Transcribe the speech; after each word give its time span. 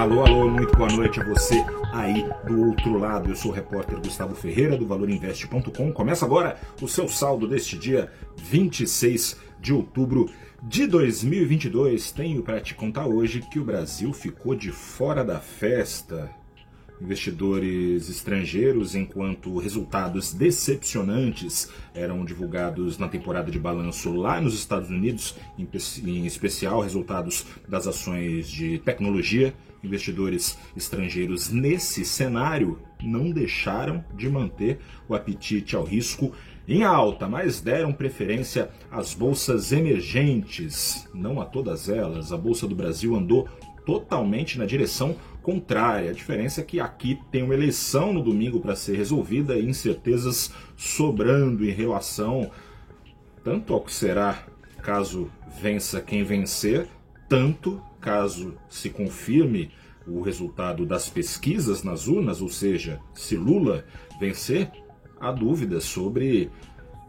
Alô, 0.00 0.24
alô, 0.24 0.48
muito 0.48 0.74
boa 0.78 0.90
noite 0.90 1.20
a 1.20 1.24
você 1.24 1.62
aí 1.92 2.26
do 2.46 2.68
outro 2.68 2.96
lado. 2.96 3.28
Eu 3.28 3.36
sou 3.36 3.50
o 3.50 3.54
repórter 3.54 3.98
Gustavo 3.98 4.34
Ferreira 4.34 4.74
do 4.74 4.86
ValorInvest.com. 4.86 5.92
Começa 5.92 6.24
agora 6.24 6.58
o 6.80 6.88
seu 6.88 7.06
saldo 7.06 7.46
deste 7.46 7.76
dia 7.76 8.10
26 8.38 9.36
de 9.60 9.74
outubro 9.74 10.30
de 10.62 10.86
2022. 10.86 12.12
Tenho 12.12 12.42
para 12.42 12.62
te 12.62 12.74
contar 12.74 13.04
hoje 13.04 13.42
que 13.42 13.58
o 13.58 13.64
Brasil 13.64 14.10
ficou 14.14 14.54
de 14.54 14.72
fora 14.72 15.22
da 15.22 15.38
festa 15.38 16.30
investidores 17.00 18.08
estrangeiros, 18.08 18.94
enquanto 18.94 19.58
resultados 19.58 20.32
decepcionantes 20.32 21.70
eram 21.94 22.24
divulgados 22.24 22.98
na 22.98 23.08
temporada 23.08 23.50
de 23.50 23.58
balanço 23.58 24.12
lá 24.14 24.40
nos 24.40 24.54
Estados 24.54 24.90
Unidos, 24.90 25.34
em 25.58 26.26
especial 26.26 26.80
resultados 26.80 27.46
das 27.68 27.86
ações 27.86 28.48
de 28.48 28.78
tecnologia. 28.80 29.54
Investidores 29.82 30.58
estrangeiros 30.76 31.50
nesse 31.50 32.04
cenário 32.04 32.78
não 33.02 33.30
deixaram 33.30 34.04
de 34.14 34.28
manter 34.28 34.78
o 35.08 35.14
apetite 35.14 35.74
ao 35.74 35.84
risco 35.84 36.32
em 36.70 36.84
alta, 36.84 37.28
mas 37.28 37.60
deram 37.60 37.92
preferência 37.92 38.70
às 38.92 39.12
bolsas 39.12 39.72
emergentes, 39.72 41.08
não 41.12 41.40
a 41.40 41.44
todas 41.44 41.88
elas. 41.88 42.32
A 42.32 42.36
Bolsa 42.36 42.64
do 42.68 42.76
Brasil 42.76 43.16
andou 43.16 43.48
totalmente 43.84 44.56
na 44.56 44.64
direção 44.64 45.16
contrária. 45.42 46.10
A 46.10 46.14
diferença 46.14 46.60
é 46.60 46.64
que 46.64 46.78
aqui 46.78 47.18
tem 47.32 47.42
uma 47.42 47.54
eleição 47.54 48.12
no 48.12 48.22
domingo 48.22 48.60
para 48.60 48.76
ser 48.76 48.96
resolvida 48.96 49.58
e 49.58 49.68
incertezas 49.68 50.52
sobrando 50.76 51.64
em 51.64 51.72
relação 51.72 52.48
tanto 53.42 53.74
ao 53.74 53.80
que 53.80 53.92
será 53.92 54.46
caso 54.80 55.28
vença 55.60 56.00
quem 56.00 56.22
vencer, 56.22 56.86
tanto 57.28 57.82
caso 58.00 58.54
se 58.68 58.90
confirme 58.90 59.72
o 60.06 60.20
resultado 60.20 60.86
das 60.86 61.08
pesquisas 61.08 61.82
nas 61.82 62.06
urnas, 62.06 62.40
ou 62.40 62.48
seja, 62.48 63.00
se 63.12 63.36
Lula 63.36 63.84
vencer, 64.20 64.70
há 65.20 65.30
dúvidas 65.30 65.84
sobre 65.84 66.50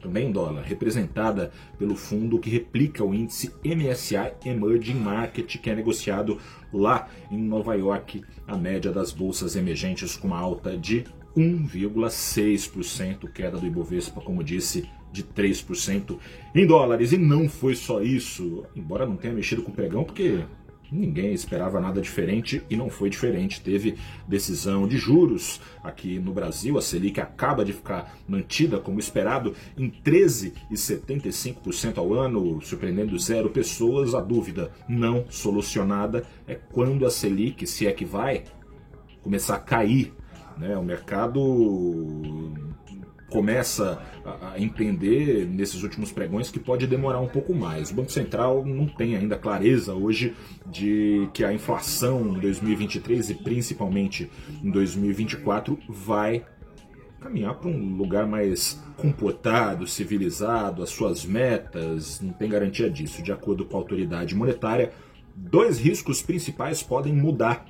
também 0.00 0.32
dólar, 0.32 0.62
representada 0.62 1.52
pelo 1.78 1.94
fundo 1.94 2.38
que 2.38 2.48
replica 2.48 3.04
o 3.04 3.14
índice 3.14 3.52
MSI 3.62 4.32
Emerging 4.46 4.94
Market, 4.94 5.58
que 5.58 5.68
é 5.68 5.74
negociado 5.74 6.38
lá 6.72 7.08
em 7.30 7.38
Nova 7.38 7.74
York, 7.74 8.22
a 8.48 8.56
média 8.56 8.90
das 8.90 9.12
bolsas 9.12 9.54
emergentes 9.54 10.16
com 10.16 10.28
uma 10.28 10.38
alta 10.38 10.78
de 10.78 11.04
1,6%, 11.36 13.30
queda 13.30 13.58
do 13.58 13.66
Ibovespa, 13.66 14.22
como 14.22 14.42
disse, 14.42 14.88
de 15.12 15.22
3% 15.24 16.18
em 16.54 16.66
dólares. 16.66 17.12
E 17.12 17.18
não 17.18 17.48
foi 17.48 17.74
só 17.74 18.02
isso, 18.02 18.64
embora 18.74 19.06
não 19.06 19.16
tenha 19.16 19.34
mexido 19.34 19.62
com 19.62 19.70
o 19.70 19.74
pregão, 19.74 20.04
porque 20.04 20.44
Ninguém 20.90 21.32
esperava 21.32 21.80
nada 21.80 22.00
diferente 22.00 22.64
e 22.68 22.76
não 22.76 22.90
foi 22.90 23.08
diferente. 23.08 23.60
Teve 23.60 23.96
decisão 24.26 24.88
de 24.88 24.96
juros 24.96 25.60
aqui 25.84 26.18
no 26.18 26.32
Brasil. 26.32 26.76
A 26.76 26.82
Selic 26.82 27.20
acaba 27.20 27.64
de 27.64 27.72
ficar 27.72 28.18
mantida 28.28 28.80
como 28.80 28.98
esperado 28.98 29.54
em 29.78 29.88
13,75% 29.90 31.98
ao 31.98 32.12
ano, 32.12 32.60
surpreendendo 32.62 33.16
zero 33.18 33.50
pessoas. 33.50 34.12
A 34.14 34.20
dúvida 34.20 34.72
não 34.88 35.24
solucionada 35.28 36.24
é 36.46 36.54
quando 36.54 37.04
a 37.06 37.10
Selic, 37.10 37.66
se 37.66 37.86
é 37.86 37.92
que 37.92 38.04
vai, 38.04 38.44
começar 39.22 39.56
a 39.56 39.60
cair. 39.60 40.12
Né? 40.58 40.76
O 40.76 40.82
mercado 40.82 41.40
começa 43.30 44.02
a 44.24 44.60
entender 44.60 45.46
nesses 45.46 45.82
últimos 45.82 46.12
pregões 46.12 46.50
que 46.50 46.58
pode 46.58 46.86
demorar 46.86 47.20
um 47.20 47.28
pouco 47.28 47.54
mais. 47.54 47.90
O 47.90 47.94
Banco 47.94 48.10
Central 48.10 48.64
não 48.66 48.86
tem 48.86 49.16
ainda 49.16 49.38
clareza 49.38 49.94
hoje 49.94 50.34
de 50.66 51.28
que 51.32 51.44
a 51.44 51.52
inflação 51.52 52.36
em 52.36 52.40
2023 52.40 53.30
e 53.30 53.34
principalmente 53.34 54.30
em 54.62 54.70
2024 54.70 55.78
vai 55.88 56.44
caminhar 57.20 57.54
para 57.54 57.68
um 57.68 57.96
lugar 57.96 58.26
mais 58.26 58.82
comportado, 58.96 59.86
civilizado, 59.86 60.82
as 60.82 60.90
suas 60.90 61.24
metas, 61.24 62.20
não 62.20 62.32
tem 62.32 62.48
garantia 62.48 62.90
disso. 62.90 63.22
De 63.22 63.32
acordo 63.32 63.64
com 63.64 63.76
a 63.76 63.80
autoridade 63.80 64.34
monetária, 64.34 64.92
dois 65.36 65.78
riscos 65.78 66.22
principais 66.22 66.82
podem 66.82 67.12
mudar 67.12 67.66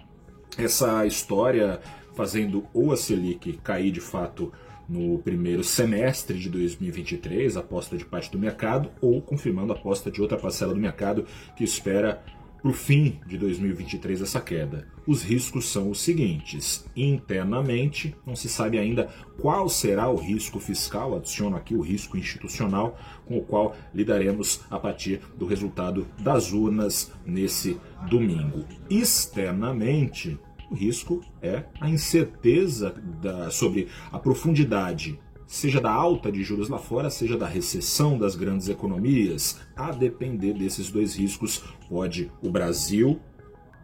essa 0.56 1.04
história, 1.06 1.81
fazendo 2.15 2.66
ou 2.72 2.93
a 2.93 2.97
Selic 2.97 3.59
cair 3.59 3.91
de 3.91 4.00
fato 4.00 4.53
no 4.90 5.20
primeiro 5.20 5.62
semestre 5.62 6.36
de 6.36 6.50
2023, 6.50 7.56
aposta 7.56 7.96
de 7.96 8.04
parte 8.04 8.30
do 8.30 8.38
mercado, 8.38 8.90
ou 9.00 9.22
confirmando 9.22 9.72
a 9.72 9.76
aposta 9.76 10.10
de 10.10 10.20
outra 10.20 10.36
parcela 10.36 10.74
do 10.74 10.80
mercado 10.80 11.24
que 11.56 11.62
espera 11.62 12.20
para 12.60 12.70
o 12.70 12.74
fim 12.74 13.18
de 13.26 13.38
2023 13.38 14.20
essa 14.20 14.40
queda. 14.40 14.86
Os 15.06 15.22
riscos 15.22 15.68
são 15.68 15.90
os 15.90 16.00
seguintes: 16.00 16.84
internamente, 16.94 18.14
não 18.26 18.34
se 18.36 18.48
sabe 18.48 18.78
ainda 18.78 19.08
qual 19.40 19.68
será 19.68 20.10
o 20.10 20.16
risco 20.16 20.58
fiscal, 20.58 21.16
adiciono 21.16 21.56
aqui 21.56 21.74
o 21.74 21.80
risco 21.80 22.18
institucional, 22.18 22.98
com 23.24 23.38
o 23.38 23.42
qual 23.42 23.76
lidaremos 23.94 24.60
a 24.68 24.78
partir 24.78 25.20
do 25.38 25.46
resultado 25.46 26.06
das 26.18 26.52
urnas 26.52 27.12
nesse 27.24 27.78
domingo. 28.10 28.64
Externamente, 28.90 30.38
o 30.70 30.75
risco 30.75 31.20
é 31.42 31.64
a 31.81 31.88
incerteza 31.88 32.94
da, 33.20 33.50
sobre 33.50 33.88
a 34.12 34.19
profundidade, 34.19 35.19
seja 35.47 35.81
da 35.81 35.92
alta 35.92 36.31
de 36.31 36.44
juros 36.44 36.69
lá 36.69 36.78
fora, 36.78 37.10
seja 37.10 37.36
da 37.36 37.47
recessão 37.47 38.16
das 38.16 38.36
grandes 38.36 38.69
economias. 38.69 39.60
A 39.76 39.91
depender 39.91 40.54
desses 40.54 40.91
dois 40.91 41.16
riscos, 41.16 41.62
pode 41.88 42.31
o 42.41 42.50
Brasil 42.50 43.19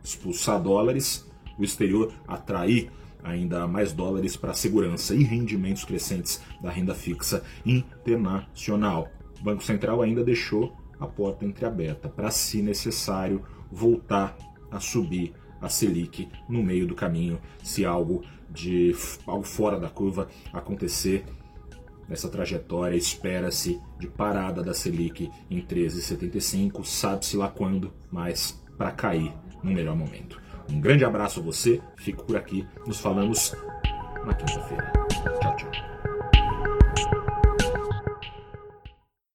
expulsar 0.03 0.63
dólares, 0.63 1.29
o 1.59 1.65
exterior 1.65 2.13
atrair 2.29 2.91
ainda 3.25 3.67
mais 3.67 3.93
dólares 3.93 4.37
para 4.37 4.55
segurança 4.55 5.13
e 5.13 5.25
rendimentos 5.25 5.85
crescentes 5.85 6.41
da 6.63 6.71
renda 6.71 6.95
fixa 6.95 7.43
internacional. 7.65 9.09
O 9.41 9.43
Banco 9.43 9.65
Central 9.65 10.01
ainda 10.01 10.23
deixou 10.23 10.77
a 11.01 11.07
porta 11.07 11.45
entreaberta 11.45 12.09
para, 12.09 12.31
se 12.31 12.63
necessário, 12.63 13.43
voltar 13.71 14.37
a 14.71 14.79
subir 14.79 15.35
a 15.61 15.69
Selic 15.69 16.29
no 16.49 16.63
meio 16.63 16.87
do 16.87 16.95
caminho, 16.95 17.41
se 17.63 17.85
algo 17.85 18.25
de 18.51 18.95
algo 19.27 19.45
fora 19.45 19.79
da 19.79 19.89
curva 19.89 20.29
acontecer 20.53 21.25
nessa 22.09 22.29
trajetória, 22.29 22.97
espera-se 22.97 23.81
de 23.99 24.07
parada 24.07 24.63
da 24.63 24.73
Selic 24.73 25.31
em 25.51 25.61
13,75, 25.61 26.85
sabe-se 26.85 27.37
lá 27.37 27.49
quando, 27.49 27.93
mas 28.11 28.63
para 28.79 28.93
cair 28.93 29.33
no 29.63 29.73
melhor 29.73 29.97
momento. 29.97 30.41
Um 30.71 30.81
grande 30.81 31.05
abraço 31.05 31.41
a 31.41 31.43
você, 31.43 31.81
fico 31.97 32.25
por 32.25 32.37
aqui, 32.37 32.67
nos 32.87 32.99
falamos 32.99 33.55
na 34.25 34.35
quinta-feira. 34.35 34.93
Tchau, 35.41 35.57
tchau. 35.57 35.71